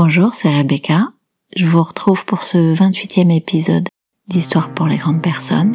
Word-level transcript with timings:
Bonjour, 0.00 0.32
c'est 0.32 0.56
Rebecca. 0.56 1.08
Je 1.56 1.66
vous 1.66 1.82
retrouve 1.82 2.24
pour 2.24 2.44
ce 2.44 2.72
28e 2.72 3.34
épisode 3.34 3.88
d'Histoire 4.28 4.72
pour 4.72 4.86
les 4.86 4.96
grandes 4.96 5.20
personnes. 5.20 5.72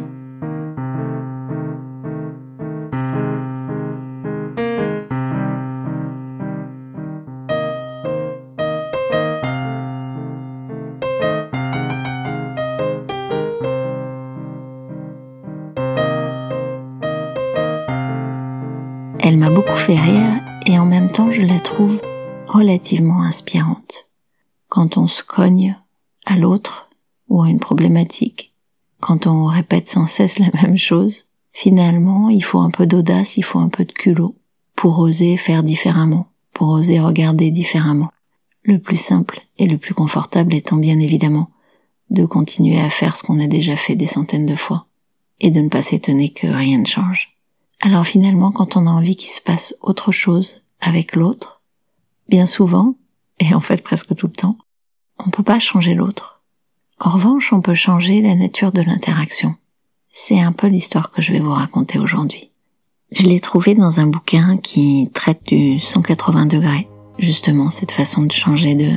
Elle 19.20 19.36
m'a 19.36 19.50
beaucoup 19.50 19.76
fait 19.76 20.00
rire 20.00 20.40
et 20.64 20.78
en 20.78 20.86
même 20.86 21.10
temps 21.10 21.30
je 21.30 21.42
la 21.42 21.60
trouve 21.60 22.00
relativement 22.46 23.22
inspirante. 23.22 24.03
Quand 24.74 24.96
on 24.96 25.06
se 25.06 25.22
cogne 25.22 25.78
à 26.26 26.34
l'autre 26.34 26.90
ou 27.28 27.40
à 27.40 27.48
une 27.48 27.60
problématique, 27.60 28.52
quand 28.98 29.28
on 29.28 29.44
répète 29.44 29.88
sans 29.88 30.08
cesse 30.08 30.40
la 30.40 30.50
même 30.62 30.76
chose, 30.76 31.26
finalement 31.52 32.28
il 32.28 32.42
faut 32.42 32.58
un 32.58 32.70
peu 32.70 32.84
d'audace, 32.84 33.36
il 33.36 33.44
faut 33.44 33.60
un 33.60 33.68
peu 33.68 33.84
de 33.84 33.92
culot 33.92 34.34
pour 34.74 34.98
oser 34.98 35.36
faire 35.36 35.62
différemment, 35.62 36.26
pour 36.52 36.70
oser 36.70 36.98
regarder 36.98 37.52
différemment. 37.52 38.10
Le 38.64 38.80
plus 38.80 38.96
simple 38.96 39.42
et 39.58 39.68
le 39.68 39.78
plus 39.78 39.94
confortable 39.94 40.52
étant 40.52 40.76
bien 40.76 40.98
évidemment 40.98 41.50
de 42.10 42.26
continuer 42.26 42.80
à 42.80 42.90
faire 42.90 43.14
ce 43.14 43.22
qu'on 43.22 43.38
a 43.38 43.46
déjà 43.46 43.76
fait 43.76 43.94
des 43.94 44.08
centaines 44.08 44.44
de 44.44 44.56
fois 44.56 44.88
et 45.38 45.52
de 45.52 45.60
ne 45.60 45.68
pas 45.68 45.82
s'étonner 45.82 46.30
que 46.30 46.48
rien 46.48 46.78
ne 46.78 46.86
change. 46.86 47.38
Alors 47.80 48.08
finalement, 48.08 48.50
quand 48.50 48.76
on 48.76 48.88
a 48.88 48.90
envie 48.90 49.14
qu'il 49.14 49.30
se 49.30 49.40
passe 49.40 49.76
autre 49.82 50.10
chose 50.10 50.64
avec 50.80 51.14
l'autre, 51.14 51.62
bien 52.28 52.46
souvent, 52.46 52.96
et 53.38 53.54
en 53.54 53.60
fait 53.60 53.80
presque 53.80 54.16
tout 54.16 54.26
le 54.26 54.32
temps, 54.32 54.58
on 55.26 55.30
peut 55.30 55.42
pas 55.42 55.58
changer 55.58 55.94
l'autre. 55.94 56.42
En 57.00 57.10
revanche, 57.10 57.52
on 57.52 57.60
peut 57.60 57.74
changer 57.74 58.22
la 58.22 58.34
nature 58.34 58.72
de 58.72 58.82
l'interaction. 58.82 59.54
C'est 60.10 60.40
un 60.40 60.52
peu 60.52 60.68
l'histoire 60.68 61.10
que 61.10 61.22
je 61.22 61.32
vais 61.32 61.40
vous 61.40 61.52
raconter 61.52 61.98
aujourd'hui. 61.98 62.50
Je 63.12 63.24
l'ai 63.24 63.40
trouvé 63.40 63.74
dans 63.74 64.00
un 64.00 64.06
bouquin 64.06 64.56
qui 64.56 65.10
traite 65.12 65.44
du 65.46 65.78
180 65.78 66.46
degrés, 66.46 66.88
justement 67.18 67.70
cette 67.70 67.92
façon 67.92 68.22
de 68.22 68.32
changer 68.32 68.74
de, 68.74 68.92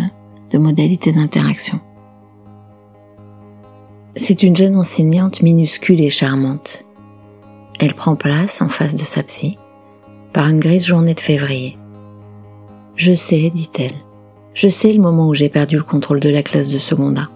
de 0.52 0.58
modalité 0.58 1.12
d'interaction. 1.12 1.80
C'est 4.16 4.44
une 4.44 4.56
jeune 4.56 4.76
enseignante 4.76 5.42
minuscule 5.42 6.02
et 6.02 6.10
charmante 6.10 6.88
elle 7.80 7.94
prend 7.94 8.16
place 8.16 8.62
en 8.62 8.70
face 8.70 8.96
de 8.96 9.04
sa 9.04 9.24
psy, 9.24 9.58
par 10.34 10.48
une 10.48 10.60
grise 10.60 10.86
journée 10.86 11.14
de 11.14 11.20
février. 11.20 11.78
Je 12.96 13.14
sais, 13.14 13.50
dit-elle, 13.52 13.94
je 14.58 14.70
sais 14.70 14.92
le 14.92 15.00
moment 15.00 15.28
où 15.28 15.36
j'ai 15.36 15.50
perdu 15.50 15.78
le 15.78 15.84
contrôle 15.84 16.20
de 16.20 16.30
la 16.30 16.42
classe 16.42 16.70
de 16.70 16.80
seconda. 16.80 17.30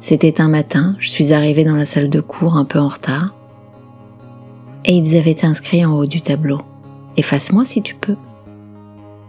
C'était 0.00 0.40
un 0.40 0.48
matin, 0.48 0.96
je 0.98 1.08
suis 1.08 1.32
arrivée 1.32 1.62
dans 1.62 1.76
la 1.76 1.84
salle 1.84 2.10
de 2.10 2.20
cours 2.20 2.56
un 2.56 2.64
peu 2.64 2.80
en 2.80 2.88
retard, 2.88 3.36
et 4.84 4.92
ils 4.92 5.16
avaient 5.16 5.44
inscrit 5.44 5.86
en 5.86 5.92
haut 5.92 6.06
du 6.06 6.20
tableau 6.20 6.62
Efface-moi 7.16 7.64
si 7.64 7.80
tu 7.80 7.94
peux. 7.94 8.16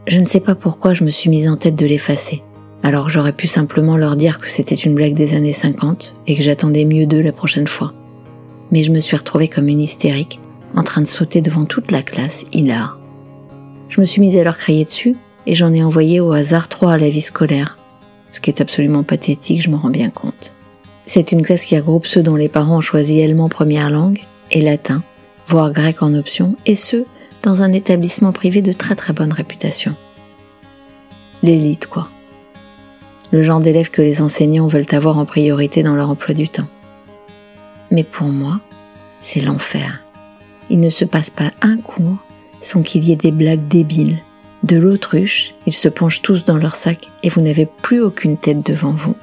Je 0.08 0.20
ne 0.20 0.26
sais 0.26 0.40
pas 0.40 0.56
pourquoi 0.56 0.96
je 0.96 1.04
me 1.04 1.12
suis 1.12 1.30
mise 1.30 1.48
en 1.48 1.56
tête 1.56 1.76
de 1.76 1.86
l'effacer, 1.86 2.42
alors 2.82 3.10
j'aurais 3.10 3.34
pu 3.34 3.46
simplement 3.46 3.96
leur 3.96 4.16
dire 4.16 4.40
que 4.40 4.50
c'était 4.50 4.74
une 4.74 4.96
blague 4.96 5.14
des 5.14 5.36
années 5.36 5.54
50 5.54 6.16
et 6.26 6.36
que 6.36 6.42
j'attendais 6.42 6.86
mieux 6.86 7.06
d'eux 7.06 7.22
la 7.22 7.32
prochaine 7.32 7.68
fois 7.68 7.94
mais 8.72 8.84
je 8.84 8.92
me 8.92 9.02
suis 9.02 9.18
retrouvée 9.18 9.50
comme 9.50 9.68
une 9.68 9.82
hystérique, 9.82 10.40
en 10.76 10.84
train 10.84 11.02
de 11.02 11.08
sauter 11.08 11.42
devant 11.42 11.66
toute 11.66 11.92
la 11.92 12.02
classe, 12.02 12.46
hilar. 12.54 12.98
Je 13.90 14.00
me 14.00 14.06
suis 14.06 14.22
mise 14.22 14.38
à 14.38 14.44
leur 14.44 14.58
crier 14.58 14.86
dessus, 14.86 15.18
et 15.46 15.56
j'en 15.56 15.74
ai 15.74 15.84
envoyé 15.84 16.20
au 16.20 16.32
hasard 16.32 16.68
trois 16.68 16.94
à 16.94 16.98
la 16.98 17.10
vie 17.10 17.22
scolaire. 17.22 17.78
Ce 18.32 18.40
qui 18.40 18.50
est 18.50 18.62
absolument 18.62 19.04
pathétique, 19.04 19.62
je 19.62 19.70
m'en 19.70 19.78
rends 19.78 19.90
bien 19.90 20.10
compte. 20.10 20.54
C'est 21.06 21.32
une 21.32 21.42
classe 21.42 21.66
qui 21.66 21.78
regroupe 21.78 22.08
ceux 22.08 22.24
dont 22.24 22.36
les 22.36 22.50
parents 22.50 22.78
ont 22.78 22.82
choisi 22.82 23.22
allemand 23.22 23.50
première 23.50 23.90
langue, 23.90 24.22
et 24.52 24.62
latin, 24.62 25.04
voire 25.48 25.74
grec 25.74 26.02
en 26.04 26.14
option, 26.14 26.56
et 26.66 26.76
ce, 26.76 27.06
dans 27.44 27.64
un 27.64 27.74
établissement 27.74 28.32
privé 28.32 28.62
de 28.62 28.72
très 28.72 28.96
très 28.96 29.14
bonne 29.14 29.34
réputation. 29.34 29.96
L'élite, 31.44 31.88
quoi. 31.88 32.08
Le 33.32 33.42
genre 33.42 33.62
d'élèves 33.62 33.90
que 33.90 34.02
les 34.02 34.22
enseignants 34.22 34.68
veulent 34.68 34.86
avoir 34.92 35.18
en 35.18 35.26
priorité 35.26 35.84
dans 35.84 35.96
leur 35.96 36.10
emploi 36.10 36.34
du 36.34 36.50
temps. 36.50 36.68
Mais 37.90 38.04
pour 38.04 38.28
moi, 38.28 38.60
c'est 39.22 39.42
l'enfer. 39.42 40.02
Il 40.70 40.80
ne 40.80 40.90
se 40.90 41.06
passe 41.06 41.30
pas 41.30 41.52
un 41.62 41.78
cours 41.78 42.18
sans 42.62 42.84
qu'il 42.84 43.04
y 43.04 43.12
ait 43.12 43.18
des 43.18 43.32
blagues 43.32 43.68
débiles. 43.68 44.20
De 44.64 44.78
l'autruche, 44.78 45.54
ils 45.66 45.74
se 45.74 45.90
penchent 45.90 46.22
tous 46.22 46.46
dans 46.46 46.58
leur 46.58 46.76
sac 46.76 47.10
et 47.24 47.30
vous 47.30 47.42
n'avez 47.42 47.66
plus 47.66 48.02
aucune 48.02 48.38
tête 48.38 48.64
devant 48.66 48.92
vous. 48.92 49.16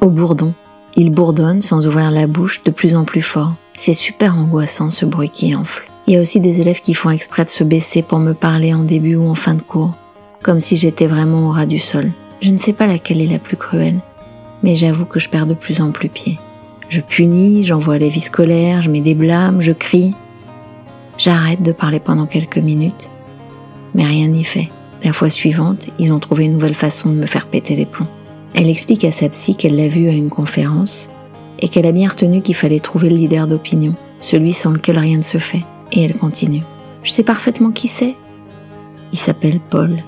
Au 0.00 0.10
bourdon, 0.10 0.54
ils 0.94 1.10
bourdonnent 1.10 1.62
sans 1.62 1.86
ouvrir 1.86 2.12
la 2.12 2.28
bouche 2.28 2.62
de 2.62 2.70
plus 2.70 2.94
en 2.94 3.04
plus 3.04 3.22
fort. 3.22 3.54
C'est 3.74 3.94
super 3.94 4.38
angoissant 4.38 4.90
ce 4.90 5.04
bruit 5.04 5.28
qui 5.28 5.56
enfle. 5.56 5.88
Il 6.06 6.14
y 6.14 6.16
a 6.16 6.22
aussi 6.22 6.38
des 6.38 6.60
élèves 6.60 6.80
qui 6.80 6.94
font 6.94 7.10
exprès 7.10 7.44
de 7.44 7.50
se 7.50 7.64
baisser 7.64 8.02
pour 8.02 8.20
me 8.20 8.32
parler 8.32 8.72
en 8.72 8.84
début 8.84 9.16
ou 9.16 9.28
en 9.28 9.34
fin 9.34 9.54
de 9.54 9.62
cours, 9.62 9.92
comme 10.42 10.60
si 10.60 10.76
j'étais 10.76 11.08
vraiment 11.08 11.48
au 11.48 11.50
ras 11.50 11.66
du 11.66 11.80
sol. 11.80 12.12
Je 12.40 12.52
ne 12.52 12.58
sais 12.58 12.72
pas 12.72 12.86
laquelle 12.86 13.20
est 13.20 13.26
la 13.26 13.40
plus 13.40 13.56
cruelle, 13.56 13.98
mais 14.62 14.76
j'avoue 14.76 15.04
que 15.04 15.18
je 15.18 15.28
perds 15.28 15.48
de 15.48 15.54
plus 15.54 15.80
en 15.80 15.90
plus 15.90 16.08
pied. 16.08 16.38
Je 16.88 17.00
punis, 17.00 17.64
j'envoie 17.64 17.98
les 17.98 18.08
vies 18.08 18.20
scolaires, 18.20 18.82
je 18.82 18.90
mets 18.90 19.00
des 19.00 19.16
blâmes, 19.16 19.60
je 19.60 19.72
crie. 19.72 20.14
J'arrête 21.18 21.62
de 21.62 21.72
parler 21.72 21.98
pendant 21.98 22.26
quelques 22.26 22.58
minutes, 22.58 23.08
mais 23.94 24.04
rien 24.04 24.28
n'y 24.28 24.44
fait. 24.44 24.70
La 25.04 25.12
fois 25.12 25.30
suivante, 25.30 25.86
ils 25.98 26.12
ont 26.12 26.18
trouvé 26.18 26.44
une 26.44 26.54
nouvelle 26.54 26.74
façon 26.74 27.10
de 27.10 27.16
me 27.16 27.26
faire 27.26 27.46
péter 27.46 27.76
les 27.76 27.86
plombs. 27.86 28.08
Elle 28.54 28.68
explique 28.68 29.04
à 29.04 29.12
sa 29.12 29.28
psy 29.28 29.54
qu'elle 29.54 29.76
l'a 29.76 29.88
vu 29.88 30.08
à 30.08 30.12
une 30.12 30.30
conférence 30.30 31.08
et 31.60 31.68
qu'elle 31.68 31.86
a 31.86 31.92
bien 31.92 32.08
retenu 32.08 32.42
qu'il 32.42 32.54
fallait 32.54 32.80
trouver 32.80 33.10
le 33.10 33.16
leader 33.16 33.46
d'opinion, 33.46 33.94
celui 34.20 34.52
sans 34.52 34.70
lequel 34.70 34.98
rien 34.98 35.18
ne 35.18 35.22
se 35.22 35.38
fait. 35.38 35.62
Et 35.92 36.02
elle 36.02 36.16
continue. 36.16 36.62
Je 37.02 37.10
sais 37.10 37.22
parfaitement 37.22 37.70
qui 37.70 37.88
c'est. 37.88 38.16
Il 39.12 39.18
s'appelle 39.18 39.60
Paul. 39.70 40.02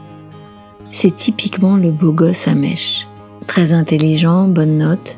C'est 0.91 1.15
typiquement 1.15 1.76
le 1.76 1.91
beau 1.91 2.12
gosse 2.12 2.49
à 2.49 2.55
mèche. 2.55 3.06
Très 3.47 3.72
intelligent, 3.72 4.49
bonne 4.49 4.78
note, 4.78 5.16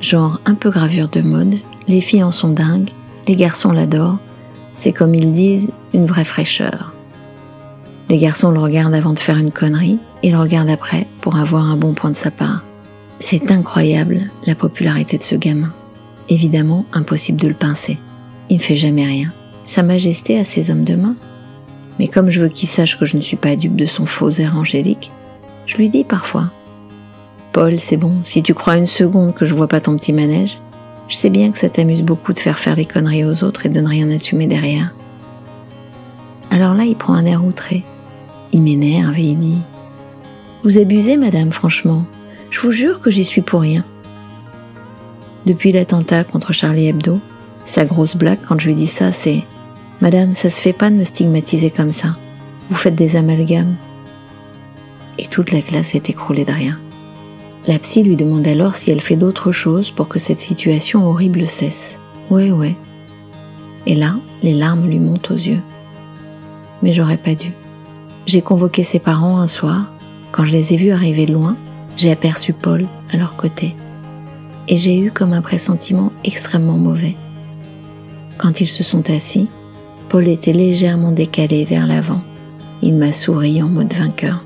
genre 0.00 0.40
un 0.44 0.54
peu 0.54 0.70
gravure 0.70 1.08
de 1.08 1.20
mode, 1.20 1.56
les 1.88 2.00
filles 2.00 2.22
en 2.22 2.30
sont 2.30 2.50
dingues, 2.50 2.90
les 3.26 3.36
garçons 3.36 3.72
l'adorent, 3.72 4.18
c'est 4.74 4.92
comme 4.92 5.14
ils 5.14 5.32
disent 5.32 5.72
une 5.92 6.06
vraie 6.06 6.24
fraîcheur. 6.24 6.92
Les 8.08 8.18
garçons 8.18 8.50
le 8.50 8.58
regardent 8.58 8.94
avant 8.94 9.12
de 9.12 9.18
faire 9.18 9.36
une 9.36 9.50
connerie 9.50 9.98
et 10.22 10.30
le 10.30 10.38
regardent 10.38 10.70
après 10.70 11.06
pour 11.20 11.36
avoir 11.36 11.70
un 11.70 11.76
bon 11.76 11.92
point 11.92 12.10
de 12.10 12.16
sa 12.16 12.30
part. 12.30 12.62
C'est 13.20 13.50
incroyable 13.50 14.30
la 14.46 14.54
popularité 14.54 15.18
de 15.18 15.22
ce 15.22 15.34
gamin. 15.34 15.72
Évidemment, 16.30 16.86
impossible 16.92 17.40
de 17.40 17.48
le 17.48 17.54
pincer. 17.54 17.98
Il 18.48 18.56
ne 18.56 18.62
fait 18.62 18.76
jamais 18.76 19.04
rien. 19.04 19.30
Sa 19.64 19.82
Majesté 19.82 20.38
a 20.38 20.44
ses 20.44 20.70
hommes 20.70 20.84
de 20.84 20.94
main. 20.94 21.16
Mais 21.98 22.08
comme 22.08 22.30
je 22.30 22.40
veux 22.40 22.48
qu'il 22.48 22.68
sache 22.68 22.98
que 22.98 23.04
je 23.04 23.16
ne 23.16 23.22
suis 23.22 23.36
pas 23.36 23.56
dupe 23.56 23.76
de 23.76 23.86
son 23.86 24.06
faux 24.06 24.30
air 24.30 24.56
angélique, 24.56 25.10
je 25.66 25.76
lui 25.76 25.90
dis 25.90 26.04
parfois 26.04 26.50
Paul, 27.52 27.78
c'est 27.78 27.96
bon, 27.96 28.12
si 28.22 28.42
tu 28.42 28.54
crois 28.54 28.76
une 28.76 28.86
seconde 28.86 29.34
que 29.34 29.44
je 29.44 29.52
vois 29.52 29.68
pas 29.68 29.80
ton 29.80 29.96
petit 29.96 30.12
manège, 30.12 30.58
je 31.08 31.16
sais 31.16 31.30
bien 31.30 31.50
que 31.50 31.58
ça 31.58 31.68
t'amuse 31.68 32.02
beaucoup 32.02 32.32
de 32.32 32.38
faire 32.38 32.58
faire 32.58 32.76
les 32.76 32.84
conneries 32.84 33.24
aux 33.24 33.42
autres 33.42 33.66
et 33.66 33.68
de 33.68 33.80
ne 33.80 33.88
rien 33.88 34.10
assumer 34.10 34.46
derrière. 34.46 34.94
Alors 36.50 36.74
là, 36.74 36.84
il 36.84 36.96
prend 36.96 37.14
un 37.14 37.26
air 37.26 37.44
outré. 37.44 37.84
Il 38.52 38.62
m'énerve 38.62 39.18
et 39.18 39.22
il 39.22 39.38
dit 39.38 39.60
Vous 40.62 40.78
abusez, 40.78 41.16
madame, 41.16 41.52
franchement. 41.52 42.04
Je 42.50 42.60
vous 42.60 42.72
jure 42.72 43.00
que 43.00 43.10
j'y 43.10 43.24
suis 43.24 43.42
pour 43.42 43.60
rien. 43.60 43.84
Depuis 45.46 45.72
l'attentat 45.72 46.24
contre 46.24 46.52
Charlie 46.52 46.88
Hebdo, 46.88 47.20
sa 47.66 47.84
grosse 47.84 48.16
blague 48.16 48.38
quand 48.46 48.58
je 48.58 48.68
lui 48.68 48.74
dis 48.74 48.86
ça, 48.86 49.12
c'est 49.12 49.44
Madame, 50.00 50.34
ça 50.34 50.48
se 50.48 50.60
fait 50.60 50.72
pas 50.72 50.90
de 50.90 50.94
me 50.94 51.04
stigmatiser 51.04 51.70
comme 51.70 51.92
ça. 51.92 52.16
Vous 52.70 52.76
faites 52.76 52.94
des 52.94 53.16
amalgames. 53.16 53.76
Et 55.18 55.26
toute 55.26 55.52
la 55.52 55.60
classe 55.60 55.94
est 55.94 56.08
écroulée 56.08 56.44
de 56.44 56.52
rien. 56.52 56.78
La 57.66 57.78
psy 57.78 58.02
lui 58.02 58.16
demande 58.16 58.46
alors 58.46 58.76
si 58.76 58.90
elle 58.90 59.00
fait 59.00 59.16
d'autres 59.16 59.52
choses 59.52 59.90
pour 59.90 60.08
que 60.08 60.18
cette 60.18 60.38
situation 60.38 61.06
horrible 61.06 61.46
cesse. 61.46 61.98
Ouais, 62.30 62.50
ouais. 62.50 62.76
Et 63.86 63.94
là, 63.94 64.16
les 64.42 64.54
larmes 64.54 64.86
lui 64.86 64.98
montent 64.98 65.30
aux 65.30 65.34
yeux. 65.34 65.60
Mais 66.82 66.92
j'aurais 66.92 67.16
pas 67.16 67.34
dû. 67.34 67.52
J'ai 68.28 68.42
convoqué 68.42 68.84
ses 68.84 68.98
parents 68.98 69.38
un 69.38 69.46
soir. 69.46 69.90
Quand 70.32 70.44
je 70.44 70.52
les 70.52 70.74
ai 70.74 70.76
vus 70.76 70.90
arriver 70.90 71.24
loin, 71.24 71.56
j'ai 71.96 72.10
aperçu 72.10 72.52
Paul 72.52 72.86
à 73.10 73.16
leur 73.16 73.36
côté. 73.36 73.74
Et 74.68 74.76
j'ai 74.76 74.98
eu 74.98 75.10
comme 75.10 75.32
un 75.32 75.40
pressentiment 75.40 76.12
extrêmement 76.26 76.76
mauvais. 76.76 77.16
Quand 78.36 78.60
ils 78.60 78.68
se 78.68 78.82
sont 78.82 79.08
assis, 79.08 79.48
Paul 80.10 80.28
était 80.28 80.52
légèrement 80.52 81.10
décalé 81.10 81.64
vers 81.64 81.86
l'avant. 81.86 82.20
Il 82.82 82.96
m'a 82.96 83.14
souri 83.14 83.62
en 83.62 83.68
mode 83.68 83.94
vainqueur. 83.94 84.44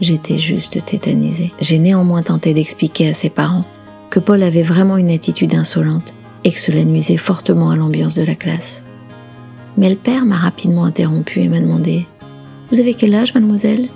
J'étais 0.00 0.38
juste 0.38 0.82
tétanisée. 0.86 1.52
J'ai 1.60 1.78
néanmoins 1.78 2.22
tenté 2.22 2.54
d'expliquer 2.54 3.10
à 3.10 3.14
ses 3.14 3.28
parents 3.28 3.66
que 4.08 4.20
Paul 4.20 4.42
avait 4.42 4.62
vraiment 4.62 4.96
une 4.96 5.10
attitude 5.10 5.54
insolente 5.54 6.14
et 6.44 6.50
que 6.50 6.58
cela 6.58 6.82
nuisait 6.84 7.18
fortement 7.18 7.70
à 7.70 7.76
l'ambiance 7.76 8.14
de 8.14 8.24
la 8.24 8.34
classe. 8.34 8.84
Mais 9.76 9.90
le 9.90 9.96
père 9.96 10.24
m'a 10.24 10.36
rapidement 10.38 10.84
interrompu 10.84 11.40
et 11.40 11.48
m'a 11.48 11.60
demandé 11.60 12.06
Vous 12.70 12.80
avez 12.80 12.94
quel 12.94 13.14
âge, 13.14 13.34
mademoiselle? 13.34 13.88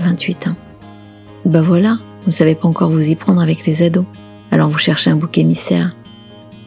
28 0.00 0.48
ans. 0.48 0.56
Bah 1.44 1.62
voilà, 1.62 1.98
vous 2.22 2.28
ne 2.28 2.32
savez 2.32 2.54
pas 2.54 2.68
encore 2.68 2.90
vous 2.90 3.08
y 3.08 3.14
prendre 3.14 3.40
avec 3.40 3.66
les 3.66 3.82
ados. 3.82 4.06
Alors 4.50 4.68
vous 4.68 4.78
cherchez 4.78 5.10
un 5.10 5.16
bouc 5.16 5.36
émissaire. 5.38 5.94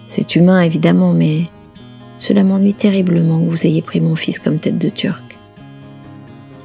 C'est 0.07 0.35
humain 0.35 0.61
évidemment, 0.61 1.13
mais 1.13 1.43
cela 2.19 2.43
m'ennuie 2.43 2.73
terriblement 2.73 3.39
que 3.39 3.49
vous 3.49 3.65
ayez 3.65 3.81
pris 3.81 4.01
mon 4.01 4.15
fils 4.15 4.39
comme 4.39 4.59
tête 4.59 4.77
de 4.77 4.89
turc. 4.89 5.37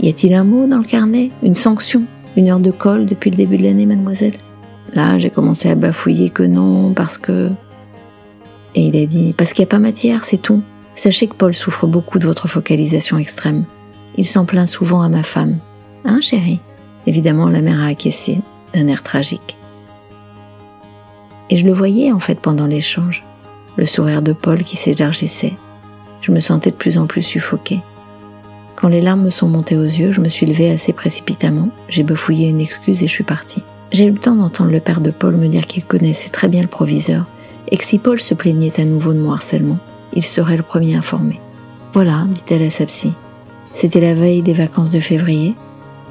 Y 0.01 0.09
a-t-il 0.09 0.35
un 0.35 0.45
mot 0.45 0.67
dans 0.67 0.79
le 0.79 0.85
carnet? 0.85 1.31
Une 1.43 1.55
sanction? 1.55 2.03
Une 2.37 2.49
heure 2.49 2.61
de 2.61 2.71
colle 2.71 3.07
depuis 3.07 3.31
le 3.31 3.37
début 3.37 3.57
de 3.57 3.63
l'année, 3.63 3.87
mademoiselle? 3.87 4.35
Là, 4.95 5.19
j'ai 5.19 5.31
commencé 5.31 5.71
à 5.71 5.75
bafouiller 5.75 6.31
que 6.31 6.43
non, 6.43 6.93
parce 6.93 7.19
que... 7.19 7.51
Et 8.75 8.87
il 8.87 8.97
a 8.97 9.07
dit, 9.07 9.35
parce 9.37 9.53
qu'il 9.53 9.63
n'y 9.63 9.69
a 9.69 9.71
pas 9.71 9.79
matière, 9.79 10.25
c'est 10.25 10.41
tout. 10.41 10.63
Sachez 10.95 11.27
que 11.27 11.35
Paul 11.35 11.55
souffre 11.55 11.87
beaucoup 11.87 12.19
de 12.19 12.27
votre 12.27 12.49
focalisation 12.49 13.19
extrême. 13.19 13.65
Il 14.17 14.27
s'en 14.27 14.45
plaint 14.45 14.69
souvent 14.69 15.03
à 15.03 15.09
ma 15.09 15.23
femme. 15.23 15.59
Hein, 16.05 16.21
chérie? 16.21 16.61
Évidemment, 17.07 17.49
la 17.49 17.63
mère 17.63 17.81
a 17.81 17.87
acquiescé, 17.87 18.41
d'un 18.75 18.87
air 18.87 19.03
tragique. 19.03 19.57
Et 21.51 21.57
je 21.57 21.65
le 21.65 21.73
voyais 21.73 22.13
en 22.13 22.21
fait 22.21 22.39
pendant 22.39 22.67
l'échange, 22.67 23.25
le 23.77 23.87
sourire 23.87 24.23
de 24.23 24.33
Paul 24.33 24.63
qui 24.65 24.77
s'élargissait. 24.77 25.55
Je 26.21 26.33
me 26.33 26.41
sentais 26.41 26.71
de 26.71 26.77
plus 26.77 26.99
en 26.99 27.07
plus 27.07 27.23
suffoquée. 27.23 27.81
Quand 28.77 28.89
les 28.89 29.01
larmes 29.01 29.25
me 29.25 29.31
sont 29.31 29.49
montées 29.49 29.77
aux 29.77 29.83
yeux, 29.83 30.13
je 30.13 30.21
me 30.21 30.29
suis 30.29 30.47
levée 30.47 30.71
assez 30.71 30.93
précipitamment, 30.93 31.69
j'ai 31.89 32.03
bafouillé 32.03 32.49
une 32.49 32.61
excuse 32.61 33.03
et 33.03 33.07
je 33.07 33.13
suis 33.13 33.25
partie. 33.25 33.63
J'ai 33.93 34.07
eu 34.07 34.11
le 34.11 34.19
temps 34.19 34.35
d'entendre 34.35 34.71
le 34.71 34.81
père 34.81 35.01
de 35.01 35.11
Paul 35.11 35.37
me 35.37 35.49
dire 35.49 35.67
qu'il 35.67 35.85
connaissait 35.85 36.31
très 36.31 36.49
bien 36.49 36.63
le 36.63 36.69
proviseur 36.69 37.27
et 37.69 37.77
que 37.77 37.85
si 37.85 37.99
Paul 37.99 38.21
se 38.21 38.35
plaignait 38.35 38.81
à 38.81 38.85
nouveau 38.85 39.13
de 39.13 39.19
mon 39.19 39.33
harcèlement, 39.33 39.79
il 40.15 40.25
serait 40.25 40.57
le 40.57 40.63
premier 40.63 40.95
informé. 40.95 41.41
Voilà, 41.93 42.25
dit-elle 42.29 42.63
à 42.63 42.71
sa 42.71 42.87
psy. 42.87 43.13
C'était 43.75 44.01
la 44.01 44.15
veille 44.15 44.43
des 44.43 44.53
vacances 44.53 44.91
de 44.91 45.01
février. 45.01 45.55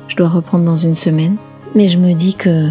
Je 0.08 0.16
dois 0.16 0.30
reprendre 0.30 0.66
dans 0.66 0.78
une 0.78 0.96
semaine, 0.96 1.38
mais 1.75 1.88
je 1.88 2.00
me 2.00 2.13
dis 2.13 2.34
que 2.34 2.68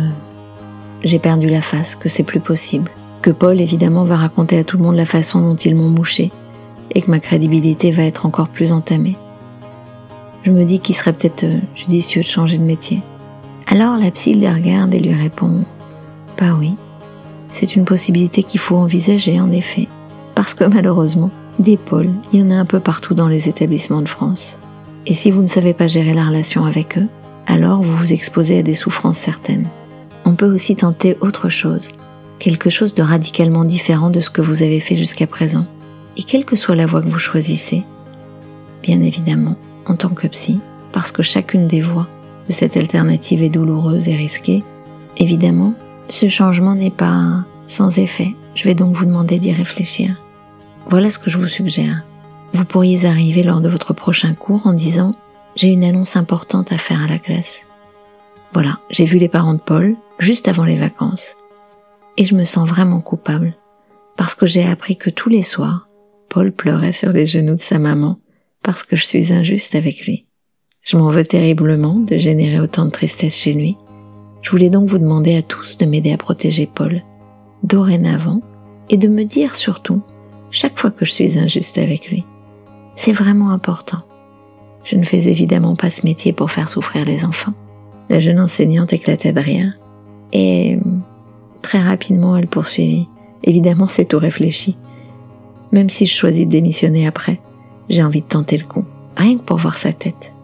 j'ai 1.05 1.19
perdu 1.19 1.49
la 1.49 1.61
face, 1.61 1.95
que 1.95 2.09
c'est 2.09 2.23
plus 2.23 2.41
possible, 2.41 2.91
que 3.23 3.31
Paul 3.31 3.61
évidemment 3.61 4.05
va 4.05 4.17
raconter 4.17 4.59
à 4.59 4.65
tout 4.65 4.77
le 4.77 4.83
monde 4.83 4.97
la 4.97 5.07
façon 5.07 5.41
dont 5.41 5.57
ils 5.57 5.77
m'ont 5.77 5.89
mouché, 5.89 6.31
et 6.95 7.01
que 7.01 7.11
ma 7.11 7.21
crédibilité 7.21 7.93
va 7.93 8.03
être 8.03 8.27
encore 8.27 8.49
plus 8.49 8.73
entamée. 8.73 9.17
Je 10.43 10.51
me 10.51 10.65
dis 10.65 10.81
qu'il 10.81 10.95
serait 10.95 11.13
peut-être 11.13 11.45
euh, 11.45 11.59
judicieux 11.75 12.23
de 12.23 12.27
changer 12.27 12.59
de 12.59 12.65
métier. 12.65 13.03
Alors 13.67 13.99
la 13.99 14.11
psy 14.11 14.35
le 14.35 14.49
regarde 14.49 14.95
et 14.95 14.99
lui 14.99 15.15
répond 15.15 15.65
Bah 16.39 16.57
oui, 16.59 16.75
c'est 17.49 17.77
une 17.77 17.85
possibilité 17.85 18.43
qu'il 18.43 18.61
faut 18.61 18.77
envisager 18.77 19.41
en 19.41 19.53
effet, 19.53 19.89
parce 20.35 20.55
que 20.55 20.65
malheureusement, 20.65 21.31
des 21.59 21.77
pôles, 21.77 22.11
il 22.33 22.41
y 22.41 22.43
en 22.43 22.51
a 22.51 22.55
un 22.55 22.65
peu 22.65 22.81
partout 22.81 23.15
dans 23.15 23.29
les 23.29 23.49
établissements 23.49 24.03
de 24.03 24.09
France. 24.09 24.59
Et 25.06 25.14
si 25.14 25.31
vous 25.31 25.43
ne 25.43 25.47
savez 25.47 25.73
pas 25.73 25.87
gérer 25.87 26.14
la 26.14 26.26
relation 26.26 26.64
avec 26.64 26.99
eux, 26.99 27.06
alors 27.47 27.82
vous 27.82 27.97
vous 27.97 28.12
exposez 28.12 28.58
à 28.58 28.62
des 28.62 28.75
souffrances 28.75 29.19
certaines. 29.19 29.67
On 30.25 30.35
peut 30.35 30.52
aussi 30.52 30.76
tenter 30.76 31.17
autre 31.20 31.49
chose, 31.49 31.88
quelque 32.38 32.70
chose 32.70 32.94
de 32.94 33.02
radicalement 33.02 33.64
différent 33.64 34.11
de 34.11 34.20
ce 34.20 34.31
que 34.31 34.43
vous 34.43 34.62
avez 34.62 34.81
fait 34.81 34.97
jusqu'à 34.97 35.26
présent. 35.26 35.67
Et 36.17 36.23
quelle 36.23 36.44
que 36.44 36.56
soit 36.56 36.76
la 36.76 36.87
voie 36.87 37.02
que 37.02 37.08
vous 37.08 37.19
choisissez, 37.19 37.85
bien 38.82 39.00
évidemment, 39.02 39.56
en 39.87 39.94
tant 39.94 40.11
que 40.11 40.26
psy, 40.26 40.61
parce 40.93 41.12
que 41.12 41.23
chacune 41.23 41.67
des 41.67 41.81
voies 41.81 42.08
de 42.49 42.52
cette 42.52 42.76
alternative 42.76 43.43
est 43.43 43.50
douloureuse 43.50 44.08
et 44.08 44.17
risquée, 44.17 44.62
évidemment, 45.17 45.75
ce 46.08 46.29
changement 46.29 46.75
n'est 46.75 46.91
pas 46.91 47.44
sans 47.67 47.99
effet. 47.99 48.35
Je 48.55 48.64
vais 48.64 48.75
donc 48.75 48.94
vous 48.94 49.06
demander 49.06 49.38
d'y 49.38 49.52
réfléchir. 49.52 50.20
Voilà 50.88 51.11
ce 51.11 51.19
que 51.19 51.31
je 51.31 51.38
vous 51.38 51.47
suggère. 51.47 52.02
Vous 52.52 52.64
pourriez 52.64 53.05
arriver 53.05 53.43
lors 53.43 53.61
de 53.61 53.69
votre 53.69 53.94
prochain 53.94 54.35
cours 54.35 54.67
en 54.67 54.73
disant 54.73 55.14
j'ai 55.56 55.69
une 55.69 55.85
annonce 55.85 56.17
importante 56.17 56.73
à 56.73 56.79
faire 56.79 57.02
à 57.02 57.08
la 57.08 57.19
classe. 57.19 57.64
Voilà, 58.52 58.81
j'ai 58.91 59.05
vu 59.05 59.19
les 59.19 59.29
parents 59.29 59.55
de 59.55 59.61
Paul 59.61 59.97
juste 60.19 60.49
avant 60.49 60.64
les 60.64 60.76
vacances. 60.76 61.37
Et 62.17 62.25
je 62.25 62.35
me 62.35 62.44
sens 62.44 62.69
vraiment 62.69 63.00
coupable 63.00 63.56
parce 64.17 64.35
que 64.35 64.47
j'ai 64.47 64.67
appris 64.67 64.97
que 64.97 65.11
tous 65.11 65.29
les 65.29 65.43
soirs, 65.43 65.88
Paul 66.29 66.52
pleurait 66.52 66.93
sur 66.93 67.12
les 67.12 67.26
genoux 67.26 67.55
de 67.55 67.61
sa 67.61 67.79
maman 67.79 68.19
parce 68.62 68.82
que 68.82 68.97
je 68.97 69.05
suis 69.05 69.32
injuste 69.32 69.75
avec 69.75 70.06
lui. 70.06 70.26
Je 70.82 70.97
m'en 70.97 71.08
veux 71.08 71.25
terriblement 71.25 71.94
de 71.94 72.17
générer 72.17 72.61
autant 72.61 72.87
de 72.87 72.91
tristesse 72.91 73.37
chez 73.37 73.52
lui. 73.52 73.76
Je 74.43 74.50
voulais 74.50 74.70
donc 74.70 74.88
vous 74.88 74.99
demander 74.99 75.37
à 75.37 75.43
tous 75.43 75.76
de 75.76 75.87
m'aider 75.87 76.12
à 76.12 76.17
protéger 76.17 76.67
Paul, 76.67 77.02
dorénavant, 77.62 78.41
et 78.88 78.97
de 78.97 79.08
me 79.08 79.25
dire 79.25 79.56
surtout, 79.56 80.02
chaque 80.50 80.79
fois 80.79 80.91
que 80.91 81.05
je 81.05 81.12
suis 81.12 81.38
injuste 81.38 81.79
avec 81.79 82.11
lui. 82.11 82.25
C'est 83.00 83.12
vraiment 83.12 83.49
important. 83.49 84.02
Je 84.85 84.94
ne 84.94 85.05
fais 85.05 85.26
évidemment 85.26 85.75
pas 85.75 85.88
ce 85.88 86.05
métier 86.05 86.35
pour 86.35 86.50
faire 86.50 86.69
souffrir 86.69 87.06
les 87.06 87.25
enfants. 87.25 87.55
La 88.11 88.20
jeune 88.20 88.38
enseignante 88.38 88.93
éclatait 88.93 89.32
de 89.32 89.41
rire. 89.41 89.73
Et 90.35 90.79
très 91.62 91.81
rapidement, 91.81 92.37
elle 92.37 92.47
poursuivit. 92.47 93.08
Évidemment, 93.43 93.88
c'est 93.88 94.05
tout 94.05 94.19
réfléchi. 94.19 94.76
Même 95.73 95.88
si 95.88 96.05
je 96.05 96.14
choisis 96.14 96.44
de 96.44 96.50
démissionner 96.50 97.06
après, 97.06 97.41
j'ai 97.88 98.02
envie 98.02 98.20
de 98.20 98.26
tenter 98.26 98.58
le 98.58 98.67
coup, 98.67 98.85
rien 99.17 99.38
que 99.38 99.44
pour 99.44 99.56
voir 99.56 99.79
sa 99.79 99.94
tête. 99.94 100.35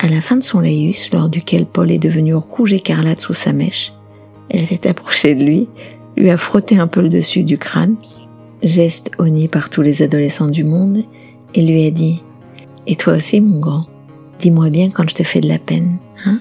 À 0.00 0.08
la 0.08 0.20
fin 0.20 0.36
de 0.36 0.42
son 0.42 0.60
laïus, 0.60 1.10
lors 1.14 1.30
duquel 1.30 1.64
Paul 1.64 1.90
est 1.90 1.98
devenu 1.98 2.34
rouge 2.34 2.74
écarlate 2.74 3.22
sous 3.22 3.32
sa 3.32 3.54
mèche, 3.54 3.94
elle 4.50 4.66
s'est 4.66 4.86
approchée 4.86 5.34
de 5.34 5.44
lui, 5.44 5.66
lui 6.14 6.28
a 6.28 6.36
frotté 6.36 6.76
un 6.76 6.88
peu 6.88 7.00
le 7.00 7.08
dessus 7.08 7.42
du 7.42 7.56
crâne, 7.56 7.96
geste 8.62 9.12
honni 9.16 9.48
par 9.48 9.70
tous 9.70 9.80
les 9.80 10.02
adolescents 10.02 10.48
du 10.48 10.62
monde, 10.62 11.04
et 11.54 11.62
lui 11.62 11.86
a 11.86 11.90
dit 11.90 12.22
Et 12.86 12.96
toi 12.96 13.14
aussi, 13.14 13.40
mon 13.40 13.60
grand, 13.60 13.86
dis-moi 14.38 14.70
bien 14.70 14.90
quand 14.90 15.08
je 15.08 15.14
te 15.14 15.22
fais 15.22 15.40
de 15.40 15.48
la 15.48 15.58
peine, 15.58 15.98
hein? 16.26 16.40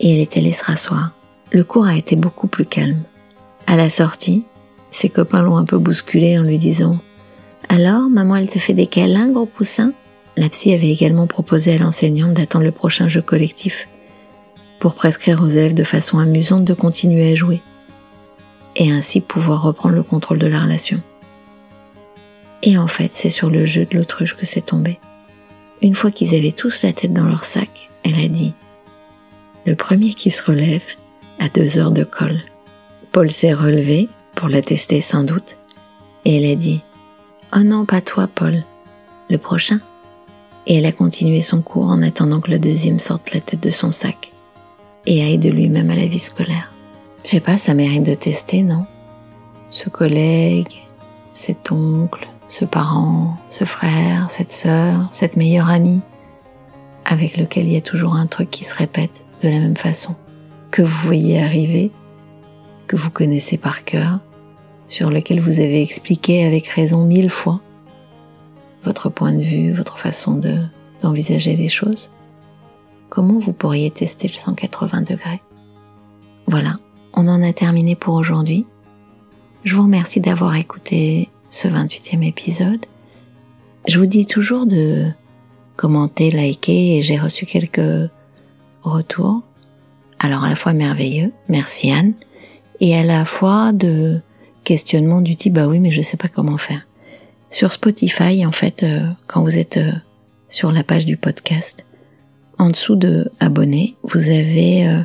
Et 0.00 0.12
elle 0.12 0.20
est 0.20 0.36
allée 0.36 0.52
se 0.52 0.64
rasseoir. 0.64 1.12
Le 1.50 1.64
cours 1.64 1.86
a 1.86 1.96
été 1.96 2.14
beaucoup 2.14 2.46
plus 2.46 2.66
calme. 2.66 3.02
À 3.66 3.76
la 3.76 3.90
sortie, 3.90 4.44
ses 4.90 5.08
copains 5.08 5.42
l'ont 5.42 5.56
un 5.56 5.64
peu 5.64 5.78
bousculé 5.78 6.38
en 6.38 6.42
lui 6.42 6.58
disant 6.58 6.98
Alors, 7.68 8.08
maman, 8.08 8.36
elle 8.36 8.48
te 8.48 8.58
fait 8.58 8.74
des 8.74 8.86
câlins, 8.86 9.28
gros 9.28 9.46
poussin? 9.46 9.92
La 10.36 10.48
psy 10.48 10.72
avait 10.72 10.90
également 10.90 11.26
proposé 11.26 11.74
à 11.74 11.78
l'enseignante 11.78 12.34
d'attendre 12.34 12.64
le 12.64 12.70
prochain 12.70 13.08
jeu 13.08 13.22
collectif 13.22 13.88
pour 14.78 14.94
prescrire 14.94 15.42
aux 15.42 15.48
élèves 15.48 15.74
de 15.74 15.82
façon 15.84 16.18
amusante 16.18 16.64
de 16.64 16.74
continuer 16.74 17.32
à 17.32 17.34
jouer 17.34 17.60
et 18.76 18.92
ainsi 18.92 19.20
pouvoir 19.20 19.62
reprendre 19.62 19.96
le 19.96 20.02
contrôle 20.02 20.38
de 20.38 20.46
la 20.46 20.60
relation. 20.60 21.00
Et 22.62 22.76
en 22.76 22.88
fait, 22.88 23.12
c'est 23.12 23.30
sur 23.30 23.50
le 23.50 23.64
jeu 23.66 23.84
de 23.84 23.96
l'autruche 23.96 24.34
que 24.34 24.46
c'est 24.46 24.66
tombé. 24.66 24.98
Une 25.80 25.94
fois 25.94 26.10
qu'ils 26.10 26.34
avaient 26.34 26.52
tous 26.52 26.82
la 26.82 26.92
tête 26.92 27.12
dans 27.12 27.26
leur 27.26 27.44
sac, 27.44 27.90
elle 28.02 28.18
a 28.22 28.28
dit 28.28 28.54
Le 29.64 29.76
premier 29.76 30.14
qui 30.14 30.30
se 30.30 30.42
relève 30.42 30.84
a 31.38 31.48
deux 31.48 31.78
heures 31.78 31.92
de 31.92 32.04
colle. 32.04 32.40
Paul 33.12 33.30
s'est 33.30 33.52
relevé, 33.52 34.08
pour 34.34 34.48
la 34.48 34.62
tester 34.62 35.00
sans 35.00 35.24
doute, 35.24 35.56
et 36.24 36.36
elle 36.36 36.50
a 36.50 36.56
dit 36.56 36.82
Oh 37.54 37.60
non, 37.60 37.86
pas 37.86 38.00
toi, 38.00 38.28
Paul. 38.32 38.64
Le 39.30 39.38
prochain? 39.38 39.80
Et 40.66 40.76
elle 40.76 40.86
a 40.86 40.92
continué 40.92 41.42
son 41.42 41.62
cours 41.62 41.86
en 41.86 42.02
attendant 42.02 42.40
que 42.40 42.50
la 42.50 42.58
deuxième 42.58 42.98
sorte 42.98 43.32
la 43.32 43.40
tête 43.40 43.62
de 43.62 43.70
son 43.70 43.90
sac 43.90 44.32
et 45.06 45.22
aille 45.22 45.38
de 45.38 45.48
lui-même 45.48 45.90
à 45.90 45.96
la 45.96 46.06
vie 46.06 46.18
scolaire. 46.18 46.72
Je 47.24 47.30
sais 47.30 47.40
pas, 47.40 47.56
ça 47.56 47.74
mérite 47.74 48.02
de 48.02 48.14
tester, 48.14 48.62
non? 48.62 48.84
Ce 49.70 49.88
collègue, 49.88 50.82
cet 51.32 51.72
oncle, 51.72 52.28
ce 52.48 52.64
parent, 52.64 53.36
ce 53.50 53.64
frère, 53.64 54.28
cette 54.30 54.52
sœur, 54.52 55.08
cette 55.12 55.36
meilleure 55.36 55.68
amie, 55.68 56.00
avec 57.04 57.36
lequel 57.36 57.66
il 57.66 57.72
y 57.72 57.76
a 57.76 57.82
toujours 57.82 58.14
un 58.14 58.26
truc 58.26 58.50
qui 58.50 58.64
se 58.64 58.74
répète 58.74 59.24
de 59.42 59.48
la 59.48 59.58
même 59.58 59.76
façon, 59.76 60.16
que 60.70 60.82
vous 60.82 61.06
voyez 61.06 61.42
arriver, 61.42 61.90
que 62.86 62.96
vous 62.96 63.10
connaissez 63.10 63.58
par 63.58 63.84
cœur, 63.84 64.18
sur 64.88 65.10
lequel 65.10 65.40
vous 65.40 65.60
avez 65.60 65.82
expliqué 65.82 66.44
avec 66.44 66.66
raison 66.68 67.04
mille 67.04 67.30
fois, 67.30 67.60
votre 68.82 69.10
point 69.10 69.32
de 69.32 69.42
vue, 69.42 69.72
votre 69.72 69.98
façon 69.98 70.34
de, 70.34 70.62
d'envisager 71.02 71.54
les 71.54 71.68
choses, 71.68 72.10
comment 73.10 73.38
vous 73.38 73.52
pourriez 73.52 73.90
tester 73.90 74.28
le 74.28 74.34
180 74.34 75.02
degrés? 75.02 75.42
Voilà, 76.46 76.76
on 77.12 77.28
en 77.28 77.42
a 77.42 77.52
terminé 77.52 77.94
pour 77.94 78.14
aujourd'hui. 78.14 78.66
Je 79.64 79.74
vous 79.74 79.82
remercie 79.82 80.20
d'avoir 80.20 80.56
écouté 80.56 81.28
ce 81.48 81.68
28e 81.68 82.26
épisode. 82.26 82.84
Je 83.86 83.98
vous 83.98 84.06
dis 84.06 84.26
toujours 84.26 84.66
de 84.66 85.06
commenter, 85.76 86.30
liker 86.30 86.98
et 86.98 87.02
j'ai 87.02 87.16
reçu 87.16 87.46
quelques 87.46 88.10
retours. 88.82 89.42
Alors 90.18 90.44
à 90.44 90.48
la 90.48 90.56
fois 90.56 90.72
merveilleux, 90.72 91.32
merci 91.48 91.90
Anne, 91.90 92.14
et 92.80 92.96
à 92.96 93.02
la 93.02 93.24
fois 93.24 93.72
de 93.72 94.20
questionnements 94.64 95.20
du 95.20 95.36
type 95.36 95.54
bah 95.54 95.66
oui 95.66 95.78
mais 95.78 95.90
je 95.90 96.02
sais 96.02 96.16
pas 96.16 96.28
comment 96.28 96.58
faire. 96.58 96.86
Sur 97.50 97.72
Spotify, 97.72 98.44
en 98.44 98.52
fait, 98.52 98.82
euh, 98.82 99.08
quand 99.26 99.42
vous 99.42 99.56
êtes 99.56 99.78
euh, 99.78 99.92
sur 100.50 100.70
la 100.70 100.82
page 100.82 101.06
du 101.06 101.16
podcast, 101.16 101.86
en 102.58 102.70
dessous 102.70 102.96
de 102.96 103.30
abonner, 103.40 103.96
vous 104.02 104.28
avez 104.28 104.86
euh, 104.86 105.00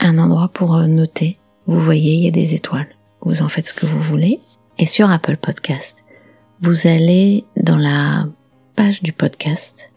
un 0.00 0.16
endroit 0.18 0.48
pour 0.48 0.76
noter. 0.78 1.36
Vous 1.66 1.80
voyez, 1.80 2.14
il 2.14 2.24
y 2.24 2.28
a 2.28 2.30
des 2.30 2.54
étoiles. 2.54 2.88
Vous 3.20 3.42
en 3.42 3.48
faites 3.48 3.66
ce 3.66 3.74
que 3.74 3.84
vous 3.84 4.00
voulez. 4.00 4.40
Et 4.82 4.86
sur 4.86 5.12
Apple 5.12 5.36
Podcast, 5.36 6.02
vous 6.60 6.88
allez 6.88 7.44
dans 7.56 7.76
la 7.76 8.26
page 8.74 9.00
du 9.00 9.12
podcast, 9.12 9.92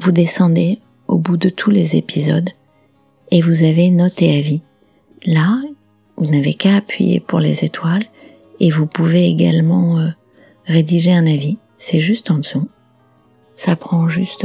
vous 0.00 0.10
descendez 0.10 0.80
au 1.06 1.16
bout 1.16 1.36
de 1.36 1.48
tous 1.48 1.70
les 1.70 1.94
épisodes 1.94 2.50
et 3.30 3.40
vous 3.40 3.62
avez 3.62 3.88
noté 3.88 4.36
à 4.36 4.40
vie. 4.40 4.62
là, 5.26 5.60
vous 6.16 6.26
n'avez 6.26 6.54
qu'à 6.54 6.74
appuyer 6.74 7.20
pour 7.20 7.38
les 7.38 7.64
étoiles 7.64 8.02
et 8.58 8.68
vous 8.68 8.86
pouvez 8.86 9.28
également 9.28 10.00
euh, 10.00 10.08
rédiger 10.64 11.12
un 11.12 11.28
avis. 11.28 11.58
C'est 11.78 12.00
juste 12.00 12.28
en 12.32 12.38
dessous. 12.38 12.68
Ça 13.54 13.76
prend 13.76 14.08
juste 14.08 14.44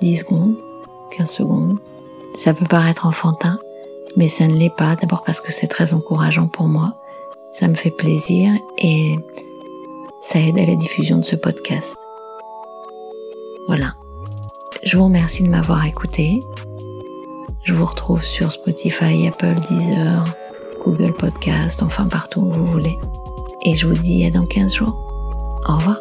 10 0.00 0.14
euh, 0.14 0.20
secondes, 0.20 0.56
15 1.18 1.30
secondes. 1.30 1.78
Ça 2.38 2.54
peut 2.54 2.64
paraître 2.64 3.04
enfantin, 3.04 3.58
mais 4.16 4.28
ça 4.28 4.48
ne 4.48 4.54
l'est 4.54 4.74
pas. 4.74 4.96
D'abord 4.96 5.22
parce 5.22 5.42
que 5.42 5.52
c'est 5.52 5.68
très 5.68 5.92
encourageant 5.92 6.46
pour 6.46 6.66
moi. 6.66 6.96
Ça 7.52 7.68
me 7.68 7.74
fait 7.74 7.90
plaisir 7.90 8.52
et 8.78 9.16
ça 10.20 10.40
aide 10.40 10.58
à 10.58 10.66
la 10.66 10.74
diffusion 10.74 11.18
de 11.18 11.24
ce 11.24 11.36
podcast. 11.36 11.96
Voilà. 13.66 13.94
Je 14.84 14.96
vous 14.96 15.04
remercie 15.04 15.42
de 15.42 15.48
m'avoir 15.48 15.86
écouté. 15.86 16.40
Je 17.64 17.74
vous 17.74 17.84
retrouve 17.84 18.24
sur 18.24 18.50
Spotify, 18.50 19.28
Apple, 19.28 19.54
Deezer, 19.68 20.24
Google 20.84 21.12
Podcast, 21.14 21.82
enfin 21.82 22.06
partout 22.06 22.40
où 22.40 22.50
vous 22.50 22.66
voulez. 22.66 22.98
Et 23.64 23.76
je 23.76 23.86
vous 23.86 23.96
dis 23.96 24.24
à 24.24 24.30
dans 24.30 24.46
15 24.46 24.74
jours. 24.74 24.96
Au 25.68 25.76
revoir. 25.76 25.98